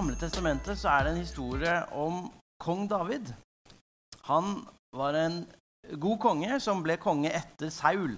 [0.00, 2.22] Gamle testamentet så er det en historie om
[2.64, 3.26] kong David.
[4.24, 4.62] Han
[4.96, 5.34] var en
[6.00, 8.14] god konge som ble konge etter Saul.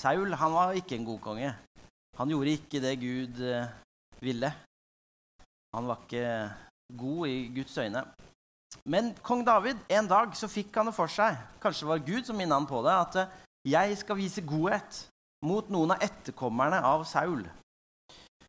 [0.00, 1.50] Saul han var ikke en god konge.
[2.16, 3.68] Han gjorde ikke det Gud eh,
[4.24, 4.54] ville.
[5.76, 6.24] Han var ikke
[6.96, 8.06] god i Guds øyne.
[8.88, 12.24] Men kong David, en dag så fikk han det for seg, kanskje det var Gud
[12.24, 13.38] som minnet han på det, at eh,
[13.76, 15.04] jeg skal vise godhet
[15.44, 17.44] mot noen av etterkommerne av Saul.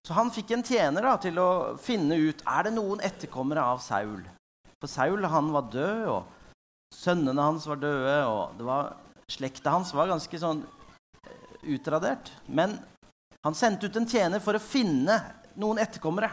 [0.10, 3.77] Så han fikk en tjener da, til å finne ut er det noen etterkommere av
[3.86, 4.23] Saul.
[4.81, 8.95] For Saul han var død, og sønnene hans var døde, og var,
[9.30, 11.44] slekta hans var ganske sånn eh,
[11.76, 12.31] utradert.
[12.50, 12.73] Men
[13.45, 15.20] han sendte ut en tjener for å finne
[15.62, 16.31] noen etterkommere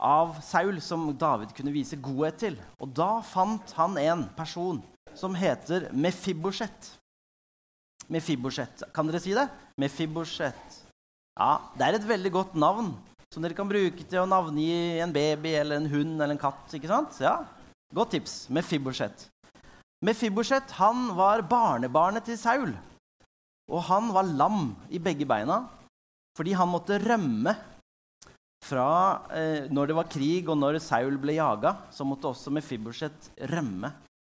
[0.00, 2.56] av Saul som David kunne vise godhet til.
[2.80, 4.80] Og da fant han en person
[5.12, 6.88] som heter Mefibosjet.
[8.08, 8.88] Mefibosjet.
[8.96, 9.44] Kan dere si det?
[9.76, 10.80] Mefibosjet.
[11.34, 12.94] Ja, Det er et veldig godt navn
[13.32, 16.70] som dere kan bruke til å navngi en baby eller en hund eller en katt.
[16.70, 17.18] ikke sant?
[17.18, 17.42] Ja,
[17.94, 18.48] Godt tips.
[18.50, 19.28] Mefibosjet.
[20.02, 22.72] Mefibosjet han var barnebarnet til Saul.
[23.70, 25.64] Og han var lam i begge beina
[26.34, 27.52] fordi han måtte rømme
[28.64, 28.86] fra
[29.30, 33.92] eh, når det var krig, og når Saul ble jaga, så måtte også Mefibosjet rømme.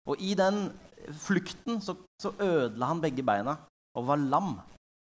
[0.07, 0.69] Og i den
[1.25, 3.57] flukten så, så ødela han begge beina
[3.99, 4.53] og var lam.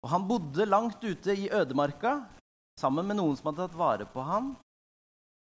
[0.02, 2.18] Og han bodde langt ute i ødemarka
[2.80, 4.52] sammen med noen som hadde tatt vare på han.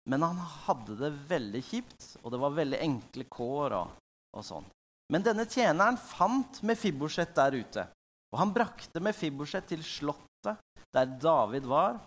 [0.09, 3.75] Men han hadde det veldig kjipt, og det var veldig enkle kår.
[3.77, 3.97] og,
[4.33, 4.65] og sånn.
[5.13, 7.85] Men denne tjeneren fant Mefibosjet der ute.
[8.33, 10.57] Og han brakte Mefibosjet til slottet
[10.93, 11.99] der David var,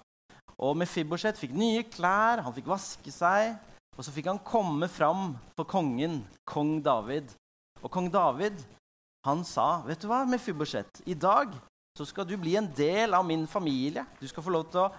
[0.62, 3.56] og Mefibosjet fikk nye klær, han fikk vaske seg.
[3.92, 7.28] Og så fikk han komme fram for kongen, kong David.
[7.82, 8.62] Og kong David
[9.26, 11.52] han sa, 'Vet du hva, Mefibosjet, i dag
[11.98, 14.92] så skal du bli en del av min familie.' 'Du skal få lov til å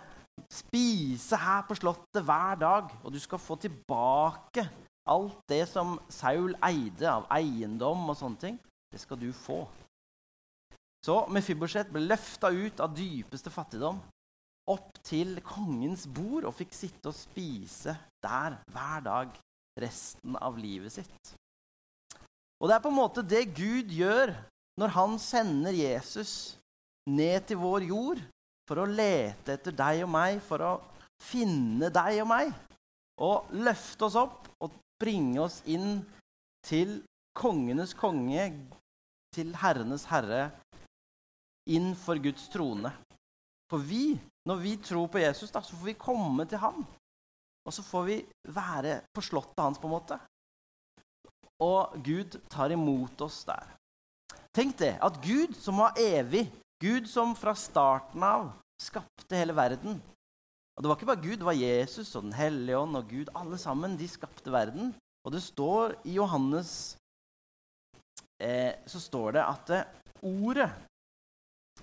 [0.50, 4.70] spise her på slottet hver dag.' 'Og du skal få tilbake
[5.06, 8.60] alt det som Saul eide av eiendom og sånne ting.'
[8.92, 9.68] 'Det skal du få.'
[11.04, 14.00] Så Mefibosjet ble løfta ut av dypeste fattigdom
[14.72, 19.34] opp til kongens bord og fikk sitte og spise der hver dag
[19.82, 21.34] resten av livet sitt.
[22.62, 24.32] Og det er på en måte det Gud gjør
[24.80, 26.56] når han sender Jesus
[27.10, 28.22] ned til vår jord
[28.68, 30.74] for å lete etter deg og meg, for å
[31.24, 32.54] finne deg og meg.
[33.24, 36.02] Og løfte oss opp og bringe oss inn
[36.66, 37.02] til
[37.38, 38.52] kongenes konge,
[39.34, 40.48] til herrenes herre,
[41.70, 42.92] inn for Guds trone.
[43.72, 44.14] For vi
[44.48, 46.84] når vi tror på Jesus, da, så får vi komme til ham.
[47.64, 48.18] Og så får vi
[48.52, 50.18] være på slottet hans, på en måte.
[51.64, 53.70] Og Gud tar imot oss der.
[54.54, 56.44] Tenk det, at Gud som var evig,
[56.84, 58.50] Gud som fra starten av
[58.82, 60.02] skapte hele verden
[60.76, 63.30] Og det var ikke bare Gud, det var Jesus og Den hellige ånd og Gud.
[63.38, 64.90] Alle sammen, de skapte verden.
[65.24, 66.98] Og det står i Johannes
[68.42, 69.92] eh, så står det at eh,
[70.24, 70.72] ordet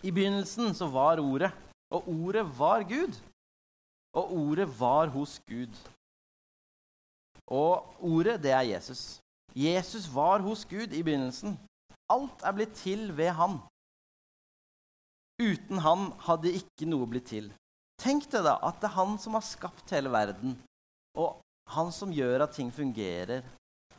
[0.03, 1.53] I begynnelsen så var ordet.
[1.94, 3.15] Og ordet var Gud.
[4.19, 5.75] Og ordet var hos Gud.
[7.47, 9.21] Og ordet, det er Jesus.
[9.55, 11.56] Jesus var hos Gud i begynnelsen.
[12.11, 13.59] Alt er blitt til ved han.
[15.40, 17.48] Uten han hadde ikke noe blitt til.
[18.00, 20.54] Tenk deg da at det er han som har skapt hele verden,
[21.16, 21.40] og
[21.74, 23.44] han som gjør at ting fungerer.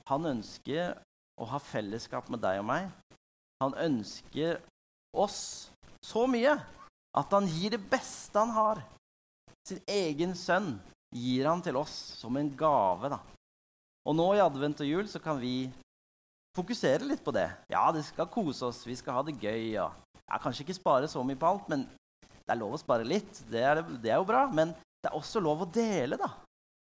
[0.10, 0.96] Han ønsker
[1.42, 2.90] å ha fellesskap med deg og meg.
[3.62, 4.60] Han ønsker
[5.14, 5.70] oss
[6.02, 6.56] så mye
[7.18, 8.82] at han gir det beste han har.
[9.68, 10.74] Sin egen sønn
[11.14, 13.12] gir han til oss som en gave.
[13.12, 13.20] da.
[14.08, 15.70] Og nå i advent og jul så kan vi
[16.58, 17.50] fokusere litt på det.
[17.72, 19.78] Ja, det skal kose oss, vi skal ha det gøy.
[19.84, 19.92] Og,
[20.32, 21.84] ja, kanskje ikke spare så mye på alt, men
[22.24, 23.44] det er lov å spare litt.
[23.52, 24.46] Det er, det er jo bra.
[24.48, 26.32] Men det er også lov å dele, da.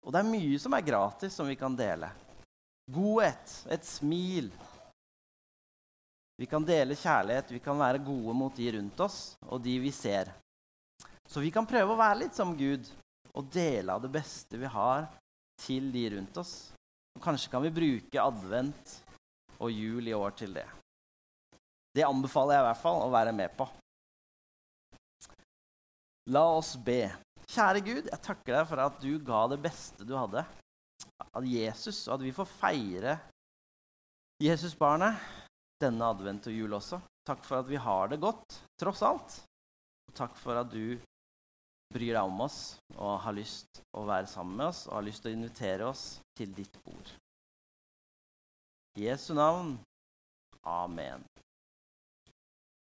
[0.03, 2.11] Og det er mye som er gratis, som vi kan dele.
[2.93, 4.51] Godhet, et smil,
[6.35, 9.91] vi kan dele kjærlighet, vi kan være gode mot de rundt oss og de vi
[9.93, 10.31] ser.
[11.29, 12.90] Så vi kan prøve å være litt som Gud
[13.34, 15.05] og dele av det beste vi har,
[15.61, 16.73] til de rundt oss.
[17.16, 18.97] Og kanskje kan vi bruke advent
[19.59, 20.66] og jul i år til det.
[21.93, 23.67] Det anbefaler jeg i hvert fall å være med på.
[26.34, 27.05] La oss be.
[27.43, 30.45] Kjære Gud, jeg takker deg for at du ga det beste du hadde
[31.34, 33.17] av Jesus, og at vi får feire
[34.41, 35.19] Jesusbarnet
[35.84, 36.99] denne advent og jul også.
[37.28, 39.35] Takk for at vi har det godt, tross alt.
[40.09, 40.97] Og takk for at du
[41.93, 45.28] bryr deg om oss og har lyst å være sammen med oss og har lyst
[45.29, 46.05] å invitere oss
[46.37, 47.13] til ditt bord.
[48.97, 49.75] I Jesu navn.
[50.63, 51.23] Amen.